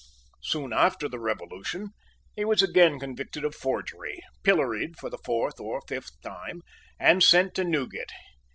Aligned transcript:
Soon 0.41 0.73
after 0.73 1.07
the 1.07 1.19
Revolution 1.19 1.89
he 2.35 2.43
was 2.43 2.63
again 2.63 2.99
convicted 2.99 3.45
of 3.45 3.53
forgery, 3.53 4.19
pilloried 4.41 4.97
for 4.97 5.11
the 5.11 5.19
fourth 5.23 5.59
or 5.59 5.79
fifth 5.87 6.19
time, 6.23 6.63
and 6.99 7.21
sent 7.23 7.53
to 7.53 7.63
Newgate. 7.63 8.09